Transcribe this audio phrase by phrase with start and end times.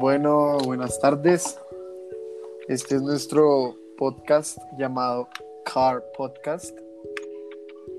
[0.00, 1.58] Bueno, buenas tardes.
[2.68, 5.28] Este es nuestro podcast llamado
[5.66, 6.74] Car Podcast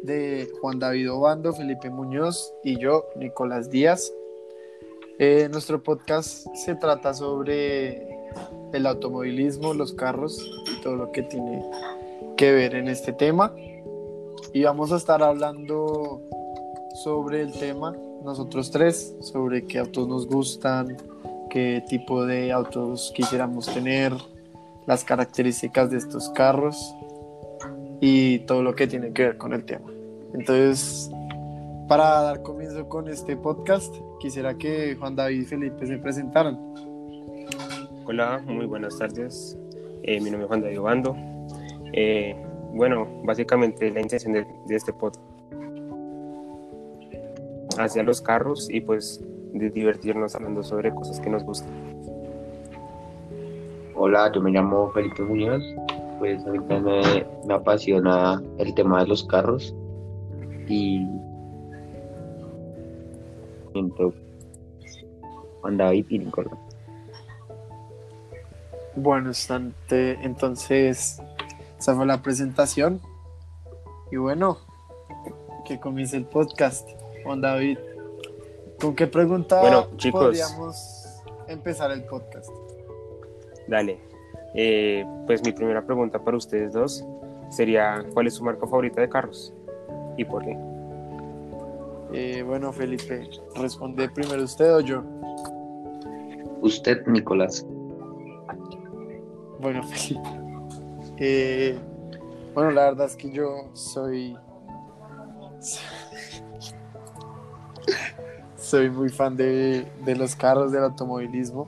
[0.01, 4.11] de Juan David Obando, Felipe Muñoz y yo, Nicolás Díaz.
[5.19, 8.03] Eh, nuestro podcast se trata sobre
[8.73, 10.43] el automovilismo, los carros
[10.75, 11.63] y todo lo que tiene
[12.35, 13.53] que ver en este tema.
[14.53, 16.19] Y vamos a estar hablando
[17.03, 20.97] sobre el tema, nosotros tres, sobre qué autos nos gustan,
[21.51, 24.13] qué tipo de autos quisiéramos tener,
[24.87, 26.95] las características de estos carros
[27.99, 29.91] y todo lo que tiene que ver con el tema.
[30.33, 31.11] Entonces,
[31.87, 36.57] para dar comienzo con este podcast, quisiera que Juan David y Felipe se presentaran.
[38.05, 39.57] Hola, muy buenas tardes.
[40.03, 41.15] Eh, mi nombre es Juan David Obando.
[41.93, 42.35] Eh,
[42.73, 45.25] bueno, básicamente la intención de, este podcast
[47.77, 51.69] hacia los carros y pues de divertirnos hablando sobre cosas que nos gustan.
[53.95, 55.63] Hola, yo me llamo Felipe Muñoz.
[56.19, 59.75] Pues ahorita me, me apasiona el tema de los carros
[60.67, 61.07] y
[63.73, 64.13] siento
[65.61, 66.53] Juan David y Nicolás.
[68.95, 71.21] Bueno, estante, entonces,
[71.79, 72.99] esa fue la presentación.
[74.11, 74.57] Y bueno,
[75.65, 76.87] que comience el podcast.
[77.23, 77.77] Juan David,
[78.81, 80.25] ¿con qué pregunta Bueno, chicos.
[80.25, 82.49] podríamos empezar el podcast?
[83.67, 83.99] Dale.
[84.53, 87.05] Eh, pues mi primera pregunta para ustedes dos
[87.49, 89.53] sería, ¿cuál es su marca favorita de carros?
[90.17, 90.57] ¿Y por qué?
[92.13, 95.03] Eh, bueno, Felipe, ¿responde primero usted o yo?
[96.61, 97.65] Usted, Nicolás.
[99.59, 100.29] Bueno, Felipe.
[101.17, 101.77] Eh,
[102.53, 104.35] bueno, la verdad es que yo soy.
[108.71, 111.67] Soy muy fan de, de los carros, del automovilismo.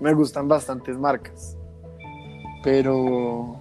[0.00, 1.56] Me gustan bastantes marcas.
[2.62, 3.58] Pero,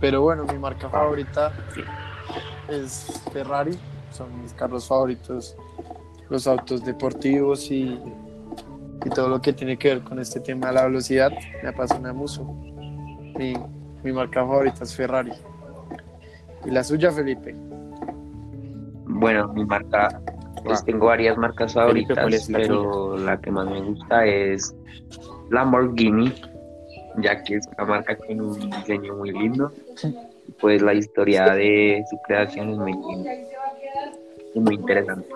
[0.00, 1.52] pero bueno, mi marca favorita
[2.66, 3.78] es Ferrari.
[4.10, 5.54] Son mis carros favoritos,
[6.30, 8.00] los autos deportivos y,
[9.04, 11.30] y todo lo que tiene que ver con este tema de la velocidad.
[11.62, 12.42] Me apasiona mucho.
[12.42, 13.52] Mi,
[14.02, 15.32] mi marca favorita es Ferrari.
[16.64, 17.54] ¿Y la suya, Felipe?
[19.04, 20.18] Bueno, mi marca,
[20.64, 24.74] pues tengo varias marcas favoritas, ¿cuál es la pero la que más me gusta es
[25.50, 26.32] Lamborghini,
[27.18, 29.72] ya que es una marca que tiene un diseño muy lindo.
[30.60, 33.30] Pues la historia de su creación es muy linda
[34.54, 35.28] y muy interesante.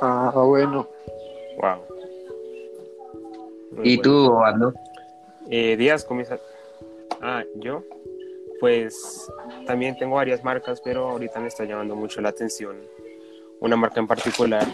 [0.00, 0.88] Ah, bueno.
[1.60, 1.78] Wow.
[3.76, 4.02] Muy ¿Y bueno.
[4.02, 4.74] tú, Ando?
[5.50, 6.38] Eh, Díaz, comienza.
[7.20, 7.82] Ah, yo.
[8.60, 9.30] Pues
[9.66, 12.76] también tengo varias marcas, pero ahorita me está llamando mucho la atención
[13.64, 14.64] una marca en particular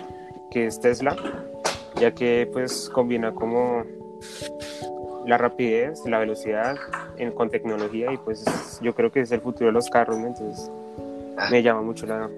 [0.50, 1.16] que es Tesla,
[1.96, 3.84] ya que pues combina como
[5.26, 6.76] la rapidez, la velocidad
[7.16, 8.44] en- con tecnología y pues
[8.82, 10.26] yo creo que es el futuro de los carros, ¿no?
[10.26, 10.70] entonces
[11.50, 12.28] me llama mucho la,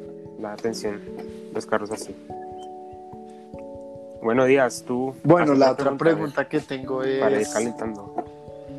[0.41, 1.01] la atención
[1.55, 2.15] los carros así.
[4.23, 5.15] Bueno, Díaz, tú.
[5.25, 8.15] Bueno, la otra pregunta que tengo Para ir es, calentando.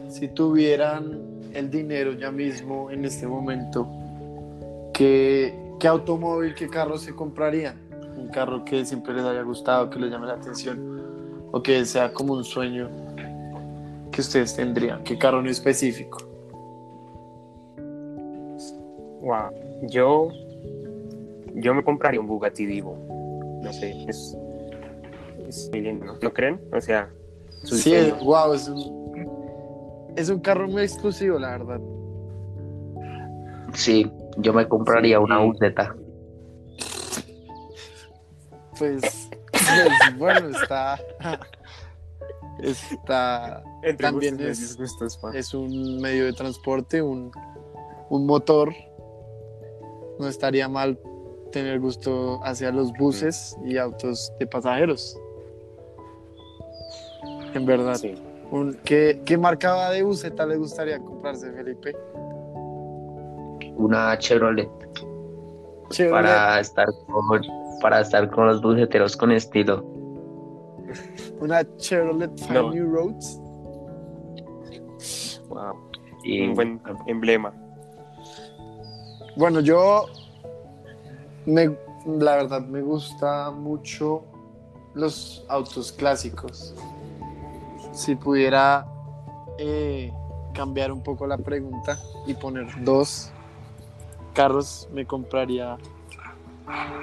[0.10, 1.20] si tuvieran
[1.54, 3.88] el dinero ya mismo en este momento,
[4.94, 7.76] ¿qué, qué automóvil, qué carro se comprarían?
[8.16, 12.14] Un carro que siempre les haya gustado, que les llame la atención, o que sea
[12.14, 12.90] como un sueño
[14.10, 15.04] que ustedes tendrían.
[15.04, 16.20] ¿Qué carro en específico?
[19.24, 19.52] Wow.
[19.90, 20.30] Yo,
[21.56, 22.96] yo me compraría un Bugatti Divo.
[23.62, 24.38] No sé, es,
[25.46, 26.14] es muy lindo, ¿no?
[26.22, 26.62] ¿Lo creen?
[26.72, 27.12] O sea,
[27.66, 27.94] Sí,
[28.24, 31.82] wow, es un, es un carro muy exclusivo, la verdad.
[33.74, 35.96] Sí, yo me compraría Sí, una buseta.
[38.78, 41.00] Pues, pues, bueno, está.
[42.60, 43.64] Está.
[43.82, 44.78] Entre también es-.
[45.34, 47.32] Es un medio de transporte, un,
[48.10, 48.74] un motor.
[50.20, 51.00] No estaría mal
[51.52, 55.18] tener gusto hacia los buses y autos de pasajeros.
[57.54, 57.96] En verdad.
[57.96, 58.16] Sí.
[58.52, 61.96] Un- ¿qué, ¿Qué marca de buseta le gustaría comprarse, Felipe?
[63.76, 64.70] Una Chevrolet.
[65.90, 66.24] Chevrolet.
[66.24, 67.42] para estar con
[67.82, 69.84] para estar con los buceteros con estilo.
[71.40, 72.72] Una Chevrolet No.
[72.72, 73.40] New Roads.
[75.50, 75.74] Wow.
[76.24, 77.54] Y Un buen emblema.
[79.36, 80.06] Bueno, yo
[81.46, 81.76] me,
[82.06, 84.24] la verdad me gusta mucho
[84.94, 86.74] los autos clásicos.
[87.92, 88.88] Si pudiera
[89.58, 90.14] eh,
[90.54, 93.33] cambiar un poco la pregunta y poner dos
[94.34, 95.78] carros, me compraría.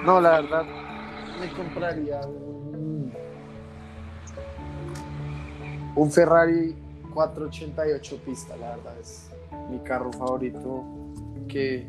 [0.05, 0.65] No, la verdad,
[1.39, 3.11] me compraría un,
[5.95, 6.75] Un Ferrari
[7.13, 9.29] 488 pista, la verdad, es
[9.69, 10.83] mi carro favorito.
[11.47, 11.85] Que,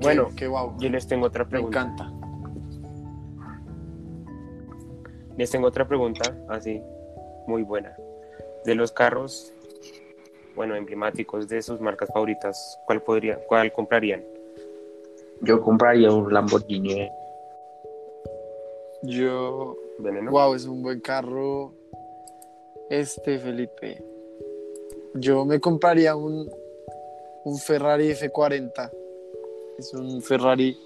[0.00, 1.80] Bueno, que, wow, Yo les tengo otra me pregunta.
[1.80, 2.12] encanta.
[5.36, 6.80] Les tengo otra pregunta, así,
[7.46, 7.94] muy buena.
[8.64, 9.52] De los carros,
[10.56, 14.24] bueno, emblemáticos de sus marcas favoritas, ¿cuál podría, cuál comprarían?
[15.42, 17.08] Yo compraría un Lamborghini.
[19.02, 20.30] Yo, Veneno.
[20.30, 21.72] wow, es un buen carro.
[22.90, 24.02] Este, Felipe.
[25.14, 26.50] Yo me compraría un,
[27.44, 28.90] un Ferrari F40.
[29.78, 30.76] Es un Ferrari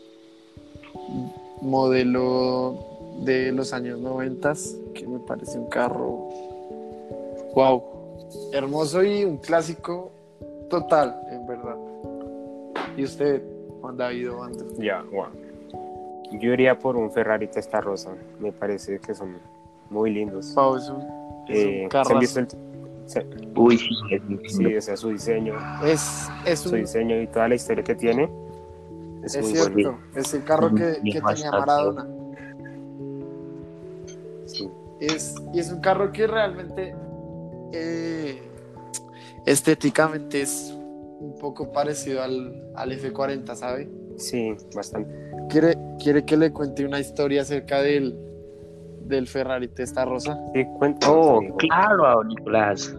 [1.62, 4.52] modelo de los años 90,
[4.94, 6.28] que me parece un carro,
[7.55, 7.82] wow,
[8.52, 10.10] hermoso y un clásico
[10.69, 11.76] total, en verdad.
[12.96, 13.43] ¿Y usted,
[13.82, 14.64] Juan David Obando?
[14.79, 15.26] Ya, wow.
[16.40, 18.14] Yo iría por un Ferrari Testarossa.
[18.40, 19.37] Me parece que son
[19.90, 20.55] muy lindos.
[20.55, 21.02] Wow, es un,
[21.49, 22.19] es Eh, un ¿se han carro.
[22.20, 22.49] visto el-
[23.05, 24.23] se- Uy, sí, es
[24.56, 28.31] sí, o sea, su diseño, Es, es su diseño y toda la historia que tiene
[29.25, 29.99] es, Es muy cierto, bueno.
[30.14, 31.20] es el carro que, tenía.
[31.50, 32.06] Maradona.
[34.46, 34.70] Sí.
[35.00, 36.94] Es, y es un carro que realmente
[37.73, 38.40] eh,
[39.46, 40.75] estéticamente es
[41.22, 43.88] un poco parecido al, al F40, ¿sabe?
[44.16, 45.10] Sí, bastante.
[45.48, 48.19] ¿Quiere, ¿Quiere que le cuente una historia acerca del,
[49.06, 50.38] del Ferrari Testarossa?
[50.52, 52.94] Sí, cuéntanos, Oh, claro, Nicolás.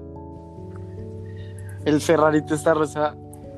[1.85, 3.15] El Ferrari Testarossa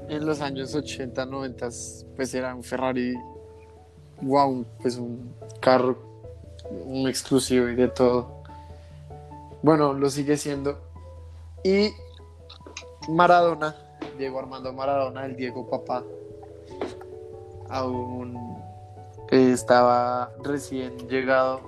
[0.10, 1.70] en los años 80, 90,
[2.16, 3.14] pues era un Ferrari,
[4.22, 5.98] wow, pues un carro,
[6.86, 8.44] un exclusivo y de todo.
[9.62, 10.80] Bueno, lo sigue siendo.
[11.64, 11.90] Y
[13.10, 13.76] Maradona,
[14.18, 16.04] Diego Armando Maradona, el Diego Papá,
[17.70, 18.38] aún
[19.32, 21.62] estaba recién llegado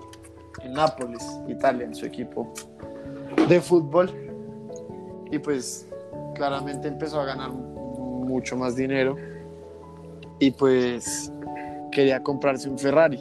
[0.64, 2.54] en Nápoles, Italia, en su equipo
[3.48, 4.10] de fútbol.
[5.32, 5.88] Y pues
[6.36, 9.16] claramente empezó a ganar mucho más dinero
[10.40, 11.32] y pues
[11.92, 13.20] quería comprarse un Ferrari.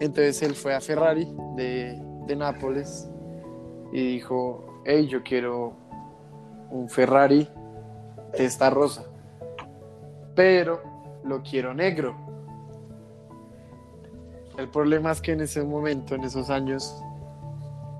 [0.00, 3.08] Entonces él fue a Ferrari de, de Nápoles
[3.92, 5.85] y dijo, hey, yo quiero
[6.70, 7.48] un Ferrari
[8.36, 9.04] testa rosa,
[10.34, 10.82] pero
[11.24, 12.14] lo quiero negro.
[14.58, 17.02] El problema es que en ese momento, en esos años,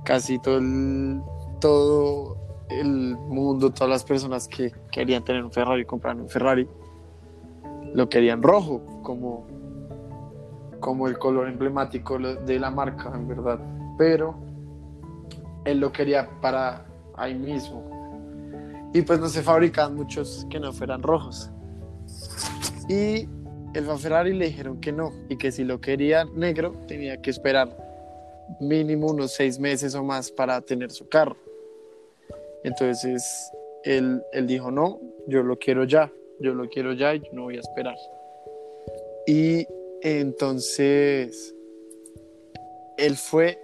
[0.05, 1.21] casi todo el,
[1.61, 2.37] todo
[2.71, 6.69] el mundo, todas las personas que querían tener un Ferrari, comprar un Ferrari,
[7.93, 9.47] lo querían rojo, como,
[10.81, 13.59] como el color emblemático de la marca, en verdad.
[13.99, 14.37] Pero
[15.65, 16.87] él lo quería para
[17.17, 17.96] ahí mismo.
[18.93, 21.51] Y pues no se fabricaban muchos que no fueran rojos.
[22.89, 23.29] Y
[23.75, 27.31] el a Ferrari le dijeron que no, y que si lo quería negro tenía que
[27.31, 27.77] esperar
[28.61, 31.37] mínimo unos seis meses o más para tener su carro.
[32.65, 33.23] Entonces
[33.85, 36.11] él, él dijo, no, yo lo quiero ya,
[36.41, 37.97] yo lo quiero ya y no voy a esperar.
[39.27, 39.67] Y
[40.03, 41.55] entonces
[42.97, 43.59] él fue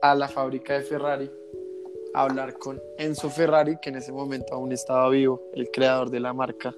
[0.00, 1.30] a la fábrica de Ferrari
[2.14, 6.32] hablar con Enzo Ferrari, que en ese momento aún estaba vivo, el creador de la
[6.32, 6.74] marca,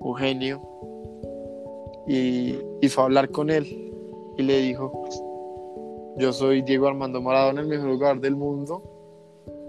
[0.00, 0.60] Eugenio,
[2.06, 3.92] y, y fue a hablar con él
[4.36, 5.08] y le dijo,
[6.18, 8.82] yo soy Diego Armando Maradona, el mejor jugador del mundo,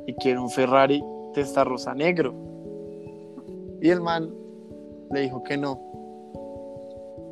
[0.06, 2.34] y quiero un Ferrari Testarossa negro.
[3.82, 4.34] Y el man
[5.12, 5.80] le dijo que no.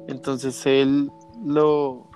[0.07, 1.09] Entonces él
[1.43, 2.07] lo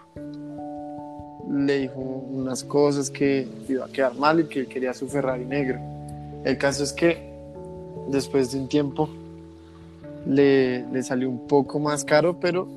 [1.49, 5.45] le dijo unas cosas que iba a quedar mal y que él quería su Ferrari
[5.45, 5.79] negro.
[6.43, 7.31] El caso es que
[8.09, 9.09] después de un tiempo
[10.25, 12.67] le, le salió un poco más caro, pero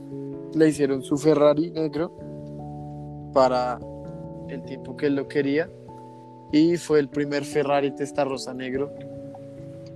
[0.55, 2.13] le hicieron su Ferrari negro
[3.33, 3.79] para
[4.49, 5.69] el tiempo que él lo quería
[6.53, 8.91] y fue el primer Ferrari Testarossa negro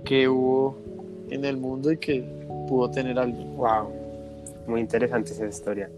[0.05, 0.77] que hubo
[1.29, 2.23] en el mundo y que
[2.67, 3.55] pudo tener alguien.
[3.57, 3.89] Wow,
[4.67, 5.89] muy interesante esa historia.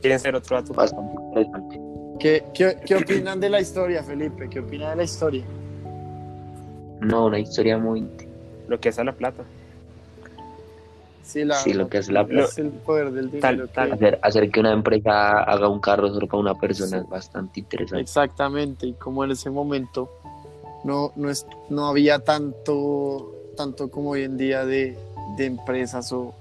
[0.00, 0.74] ¿Quieren ser otro dato?
[0.74, 1.83] Bastante interesante.
[2.18, 4.48] ¿Qué, qué, qué opinan de la historia, Felipe?
[4.48, 5.44] ¿Qué opina de la historia?
[7.00, 8.06] No, una historia muy.
[8.68, 9.42] Lo que es a la plata.
[11.22, 13.66] Sí, la, Sí, lo que es la es el poder del Tal- dinero.
[13.68, 16.96] que- tal- Hacer, hacer que una empresa haga un carro solo para una persona Sí.
[16.96, 18.00] es bastante interesante.
[18.02, 20.10] Exactamente, y como en ese momento
[20.84, 24.96] no, no, es, no había tanto, tanto como hoy en día de,
[25.38, 26.34] de empresas o,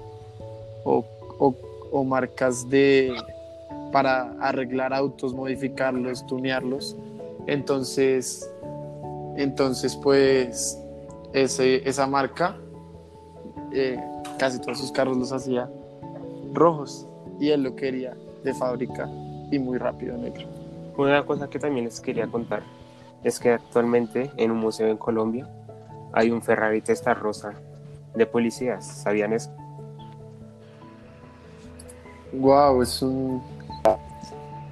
[0.83, 1.05] o,
[1.39, 1.55] o-
[1.91, 3.15] o marcas de
[3.93, 6.97] para arreglar autos, modificarlos, tunearlos.
[7.45, 8.51] Entonces,
[9.37, 10.77] entonces pues
[11.31, 12.57] ese, esa marca
[13.71, 13.99] eh,
[14.37, 15.69] casi todos sus carros los hacía
[16.53, 17.07] rojos
[17.39, 19.07] y él lo quería de fábrica
[19.51, 20.47] y muy rápido negro.
[20.97, 22.63] Una cosa que también les quería contar
[23.23, 25.47] es que actualmente en un museo en Colombia
[26.13, 27.53] hay un Ferrari Testarossa
[28.15, 28.85] de policías.
[28.85, 29.51] ¿Sabían eso?
[32.33, 33.41] Wow, es un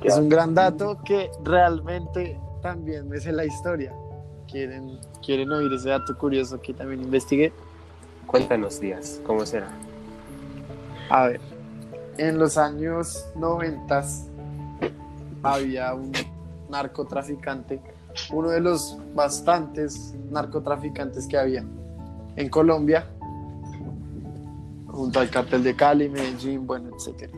[0.04, 3.94] es un gran dato que realmente también me sé la historia.
[4.48, 7.54] ¿Quieren, quieren oír ese dato curioso que también investigué?
[8.28, 9.70] Cuéntanos, Díaz, ¿cómo será?
[11.10, 11.42] A ver,
[12.18, 14.04] en los años 90
[15.44, 16.12] había un
[16.70, 17.80] narcotraficante,
[18.32, 21.64] uno de los bastantes narcotraficantes que había
[22.36, 23.08] en Colombia,
[24.88, 27.30] junto al cartel de Cali, Medellín, bueno, etc.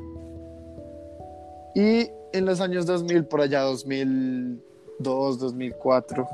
[1.76, 6.28] Y en los años 2000, por allá 2002, 2004,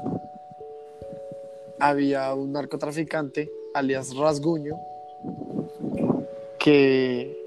[1.79, 4.75] había un narcotraficante, alias Rasguño,
[6.59, 7.37] que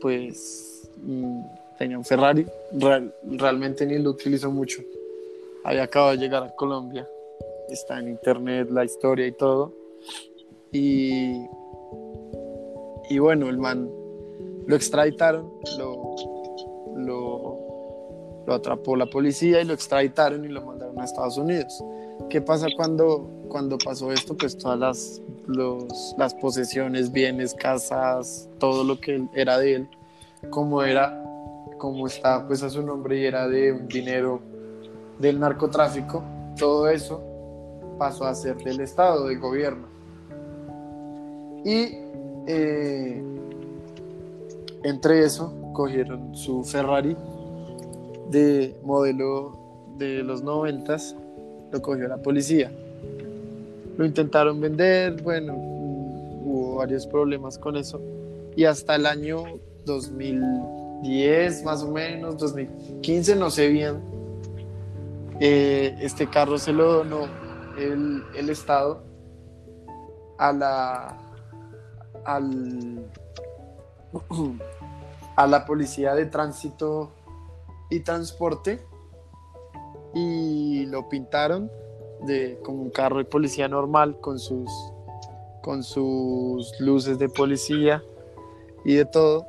[0.00, 1.40] pues mm,
[1.78, 4.82] tenía un Ferrari, Real- realmente ni lo utilizó mucho.
[5.64, 7.08] Había acabado de llegar a Colombia,
[7.68, 9.72] está en internet la historia y todo.
[10.72, 11.46] Y,
[13.10, 13.90] y bueno, el man
[14.66, 16.29] lo extraditaron, lo, lo,
[18.50, 21.84] lo atrapó la policía y lo extraditaron y lo mandaron a Estados Unidos.
[22.28, 24.36] ¿Qué pasa cuando, cuando pasó esto?
[24.36, 29.88] Pues todas las, los- las posesiones, bienes, casas, todo lo que era de él,
[30.50, 31.22] como era,
[31.78, 34.40] como está pues a su nombre y era de un dinero
[35.20, 36.24] del narcotráfico,
[36.58, 37.22] todo eso
[37.98, 39.86] pasó a ser del Estado, del gobierno.
[41.64, 41.98] Y
[42.48, 43.22] eh,
[44.82, 47.16] entre eso cogieron su Ferrari
[48.30, 49.56] de modelo
[49.98, 51.16] de los noventas,
[51.70, 52.72] lo cogió la policía.
[53.96, 58.00] Lo intentaron vender, bueno, hubo varios problemas con eso.
[58.56, 59.44] Y hasta el año
[59.84, 64.00] 2010, más o menos, 2015, no sé bien,
[65.40, 67.26] eh, este carro se lo donó
[67.78, 69.02] el, el Estado
[70.38, 71.16] a la
[72.24, 73.06] al,
[75.36, 77.12] a la policía de tránsito
[77.90, 78.80] y transporte
[80.14, 81.70] y lo pintaron
[82.26, 84.70] de como un carro de policía normal con sus
[85.62, 88.02] con sus luces de policía
[88.84, 89.46] y de todo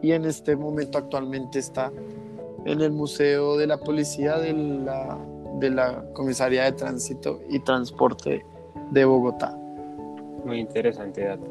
[0.00, 1.92] y en este momento actualmente está
[2.64, 5.18] en el museo de la policía de la
[5.58, 8.44] de la comisaría de tránsito y transporte
[8.90, 9.56] de Bogotá
[10.44, 11.46] Muy interesante dato.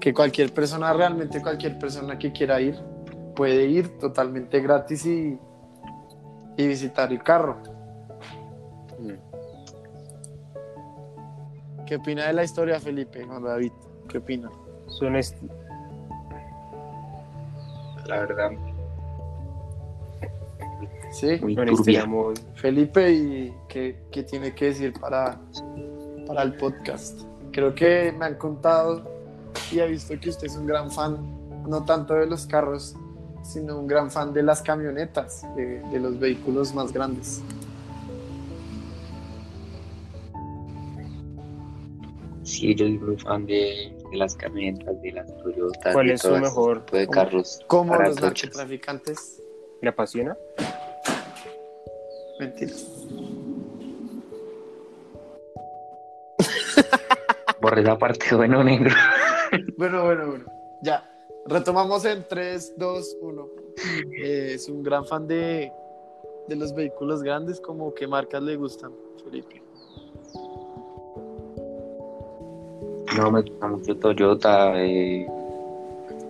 [0.00, 2.76] que cualquier persona, realmente cualquier persona que quiera ir,
[3.34, 5.38] puede ir totalmente gratis y,
[6.56, 7.56] y visitar el carro.
[8.98, 9.14] Mm.
[11.86, 13.24] ¿Qué opina de la historia, Felipe?
[13.24, 13.72] Juan David,
[14.08, 14.50] ¿qué opina?
[18.06, 18.50] La verdad,
[21.10, 22.06] Sí, muy turbia.
[22.06, 25.40] muy, Felipe, ¿y qué, qué tiene que decir para,
[26.26, 27.22] para el podcast?
[27.50, 29.02] Creo que me han contado
[29.72, 31.18] y he visto que usted es un gran fan,
[31.68, 32.94] no tanto de los carros,
[33.42, 37.42] sino un gran fan de las camionetas, de, de los vehículos más grandes.
[42.42, 46.22] Sí, yo soy muy fan de, de las camionetas, de las Toyotas, ¿Cuál de es
[46.22, 47.14] su mejor- tipo de ¿Cómo?
[47.20, 47.60] carros.
[47.66, 49.40] Como para los narcotraficantes.
[49.82, 50.36] ¿Le apasiona?
[52.38, 52.86] Mentiras.
[57.60, 58.94] Borré esa parte, bueno, negro.
[59.76, 60.44] Bueno, bueno, bueno.
[60.82, 61.09] Ya.
[61.50, 63.48] Retomamos en 3, 2, 1.
[64.22, 65.72] Eh, es un gran fan de,
[66.48, 67.60] de los vehículos grandes.
[67.60, 68.92] como qué marcas le gustan,
[69.24, 69.60] Felipe?
[73.16, 75.26] No, me gusta mucho Toyota, eh,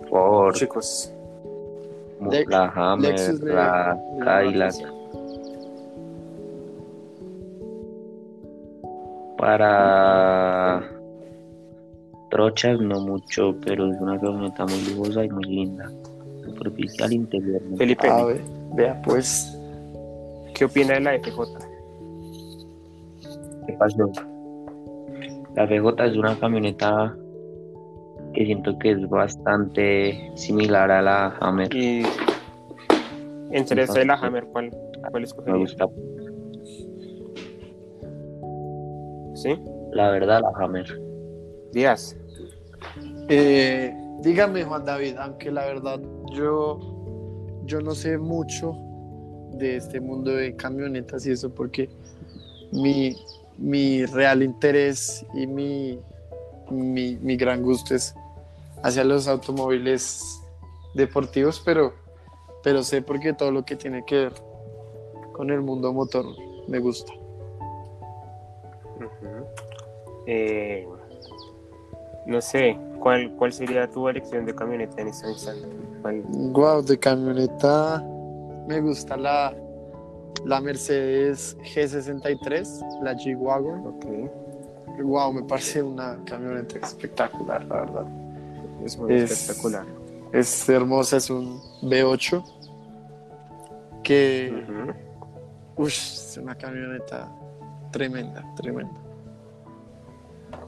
[0.08, 1.12] Ford, Chicos,
[2.22, 4.74] Lex- la Hammer, Lexus de- la Cadillac.
[9.36, 10.89] Para
[12.30, 15.90] trochas no mucho, pero es una camioneta muy lujosa y muy linda.
[16.44, 17.60] Superficial interior.
[17.68, 17.76] ¿no?
[17.76, 18.40] Felipe, A ver,
[18.74, 19.56] vea pues.
[20.54, 21.40] ¿qué opina de la FJ?
[23.66, 24.10] ¿Qué pasó?
[25.56, 27.16] La FJ es una camioneta
[28.34, 31.74] que siento que es bastante similar a la Hammer.
[31.74, 32.02] Y
[33.50, 34.70] entre y la Hammer, ¿cuál,
[35.10, 35.86] cuál Me gusta,
[39.34, 39.58] ¿Sí?
[39.92, 41.00] la verdad, la Hammer.
[41.72, 42.16] Díaz,
[43.32, 46.00] Eh, dígame, Juan David, aunque la verdad
[46.32, 46.80] yo,
[47.64, 48.74] yo no sé mucho
[49.52, 51.88] de este mundo de camionetas y eso porque
[52.72, 53.14] mi,
[53.56, 56.00] mi real interés y mi,
[56.70, 58.16] mi, mi gran gusto es
[58.82, 60.42] hacia los automóviles
[60.94, 61.94] deportivos, pero,
[62.64, 64.32] pero sé porque todo lo que tiene que ver
[65.32, 66.26] con el mundo motor
[66.66, 67.12] me gusta.
[70.26, 70.84] Eh,
[72.26, 75.66] no sé, ¿cuál, ¿cuál sería tu elección de camioneta en este instante?
[76.02, 78.02] ¿Cuál- Wow, de camioneta
[78.68, 79.52] me gusta la,
[80.44, 83.86] la Mercedes G63, la G-Wagon.
[83.86, 84.06] ok,
[85.02, 88.06] Wow, me parece una camioneta espectacular, la verdad.
[88.84, 89.86] Es muy Es- espectacular.
[90.32, 92.44] Es hermosa, es un V8
[94.02, 94.52] que
[95.76, 97.28] ush, es una camioneta
[97.90, 98.99] tremenda, tremenda.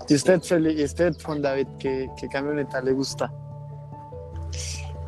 [0.09, 3.32] ¿Y usted, y usted Juan David, qué, qué camioneta le gusta?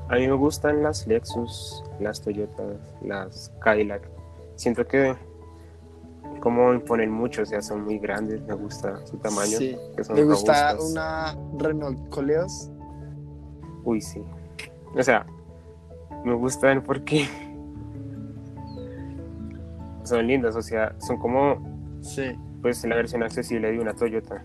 [0.08, 2.62] A mí me gustan las Lexus, las Toyota,
[3.02, 4.08] las Cadillac.
[4.56, 5.14] Siento que
[6.40, 9.56] como imponen mucho, o sea, son muy grandes, me gusta su tamaño.
[9.58, 9.76] Sí.
[9.96, 10.90] que son ¿Le gusta robustas.
[10.92, 12.70] una Renault Coleos?
[13.84, 14.22] Uy, sí.
[14.94, 15.26] O sea,
[16.24, 17.26] me gustan porque
[20.04, 21.72] son lindas, o sea, son como
[22.02, 22.38] Sí.
[22.60, 24.44] pues la versión accesible de una Toyota.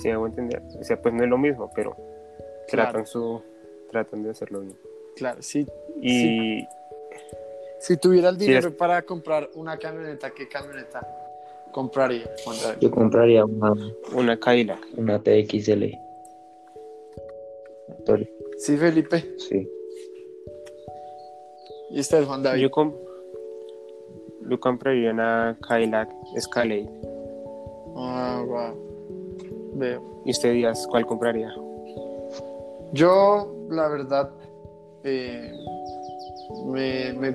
[0.00, 0.62] Si me hago entender.
[0.80, 1.94] O sea, pues no es lo mismo, pero
[2.68, 2.90] Claro.
[2.92, 3.42] tratan su
[3.90, 4.76] tratan de hacerlo bien.
[5.16, 5.66] Claro, sí.
[6.00, 6.66] Y
[7.80, 11.04] Si tuviera el Sí, dinero es- para comprar una camioneta, ¿qué camioneta
[11.72, 12.30] compraría?
[12.44, 12.56] Juan?
[12.80, 13.72] Yo compraría una,
[14.14, 14.78] una Cadillac.
[14.96, 15.98] una TXL.
[18.58, 19.34] Sí, Felipe.
[19.38, 19.68] Sí.
[21.90, 22.62] ¿Y usted, Juan David?
[22.62, 22.94] Yo, com-
[24.48, 26.88] yo compraría una Cadillac Escalade.
[27.96, 28.91] Ah, wow.
[29.74, 30.22] Veo.
[30.24, 31.52] ¿Y usted, Díaz, cuál compraría?
[32.92, 34.30] Yo, la verdad,
[35.02, 35.52] eh,
[36.66, 37.30] me, me,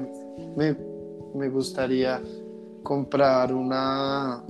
[0.55, 0.75] me,
[1.33, 2.21] me gustaría
[2.83, 4.43] comprar una.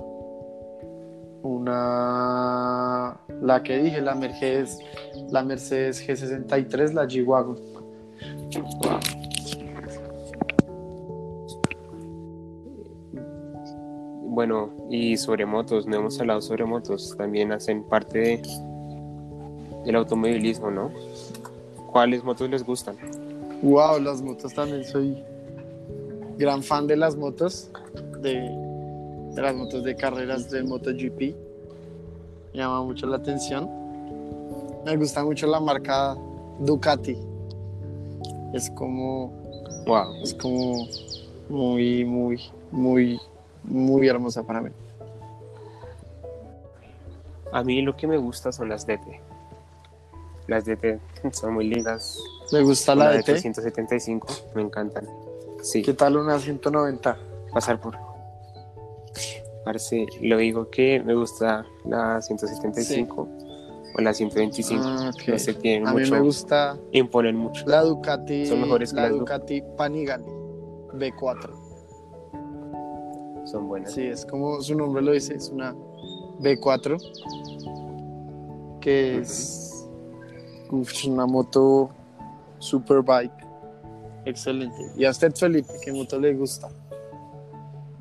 [1.42, 3.20] Una.
[3.42, 4.78] La que dije, la Mercedes,
[5.30, 7.58] la Mercedes G63, la G-Wagon.
[14.30, 18.42] Bueno, y sobre motos, no hemos hablado sobre motos, también hacen parte de,
[19.84, 20.90] del automovilismo, ¿no?
[21.90, 22.96] ¿Cuáles motos les gustan?
[23.62, 25.16] Wow, las motos también soy
[26.36, 27.70] gran fan de las motos,
[28.20, 28.34] de,
[29.34, 31.20] de las motos de carreras del MotoGP.
[32.52, 33.68] Me llama mucho la atención.
[34.84, 36.16] Me gusta mucho la marca
[36.60, 37.16] Ducati.
[38.52, 39.32] Es como,
[39.86, 40.22] Wow.
[40.22, 40.86] es como
[41.48, 43.18] muy, muy, muy,
[43.68, 44.70] muy hermosa para mí.
[47.52, 49.20] A mí lo que me gusta son las DT.
[50.46, 50.98] Las DT
[51.32, 52.18] son muy lindas.
[52.52, 53.24] Me gusta la Una de DT.
[53.26, 55.06] 375, me encantan.
[55.62, 57.16] Sí, ¿Qué tal una 190?
[57.52, 57.96] pasar por.
[59.64, 63.28] Parece, lo digo que me gusta la 175
[63.96, 64.82] o la 125.
[64.84, 65.10] Ah.
[65.26, 67.66] No sé, tienen A mí mucho, me gusta imponen mucho.
[67.66, 70.24] la Ducati, Son mejores que la las Du- Ducati Panigale
[70.94, 71.50] B4.
[73.50, 73.92] Son buenas.
[73.92, 75.74] Sí, es como su nombre lo dice, es una
[76.40, 76.98] B4
[78.80, 79.88] que es
[80.70, 81.88] uf, una moto
[82.58, 83.32] superbike
[84.26, 84.76] excelente.
[84.96, 86.68] ¿Y a usted, Felipe, qué moto le gusta?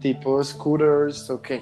[0.01, 1.61] ¿Tipo scooters o qué?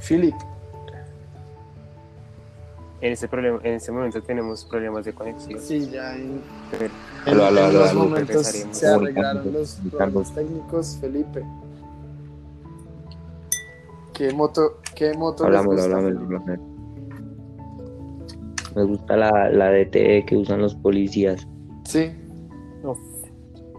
[0.00, 0.34] Philip,
[3.02, 5.60] En este problema, en este momento tenemos problemas de conexión.
[5.60, 11.44] sí, ya en, pero en, los momentos se arreglaron los problemas técnicos, Felipe.
[14.14, 16.60] ¿Qué moto, qué moto les Hablamos, gusta, hablamos.
[18.76, 21.44] Me gusta la, la DTE que usan los policías.
[21.84, 22.12] Sí,
[22.84, 22.98] Uf,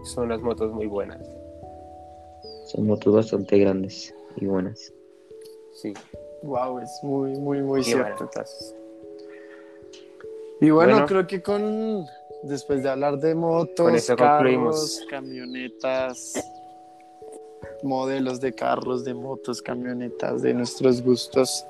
[0.02, 1.26] son las motos muy buenas.
[2.66, 4.92] Son motos bastante grandes y buenas.
[5.72, 5.94] Sí,
[6.42, 8.26] wow, es muy, muy, muy y cierto.
[8.26, 8.74] baratas.
[10.60, 11.06] Y bueno, Bueno.
[11.06, 12.06] creo que con
[12.42, 16.34] después de hablar de motos, carros, camionetas,
[17.82, 21.64] modelos de carros, de motos, camionetas, de nuestros gustos,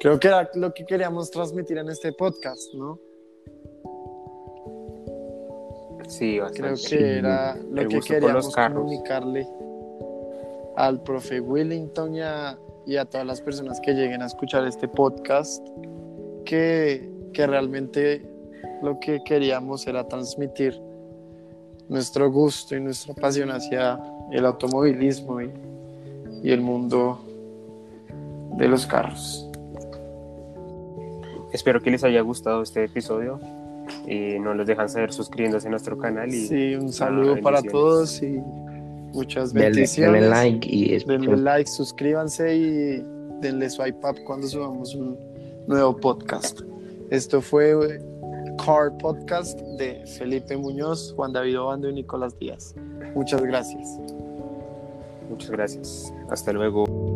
[0.00, 2.98] creo que era lo que queríamos transmitir en este podcast, ¿no?
[6.08, 6.88] Sí, Creo bastante.
[6.98, 9.46] que era lo que queríamos comunicarle
[10.76, 14.88] al profe Willington y a, y a todas las personas que lleguen a escuchar este
[14.88, 15.64] podcast,
[16.44, 18.22] que, que realmente
[18.82, 20.78] lo que queríamos era transmitir
[21.88, 23.98] nuestro gusto y nuestra pasión hacia
[24.30, 25.50] el automovilismo y,
[26.42, 27.20] y el mundo
[28.56, 29.48] de los carros.
[31.52, 33.38] Espero que les haya gustado este episodio.
[34.06, 36.32] Y no los dejan saber suscribiéndose a nuestro canal.
[36.32, 38.40] Y Sí, un saludo para todos y
[39.12, 40.22] muchas bendiciones.
[40.22, 41.44] denle like y Denle escuchen.
[41.44, 43.04] like, suscríbanse y
[43.40, 45.18] denle swipe up cuando subamos un
[45.66, 46.60] nuevo podcast.
[47.12, 48.00] Esto fue
[48.64, 52.74] Car Podcast de Felipe Muñoz, Juan David Obando y Nicolás Díaz.
[53.14, 53.86] Muchas gracias.
[55.28, 56.14] Muchas gracias.
[56.30, 57.11] Hasta luego.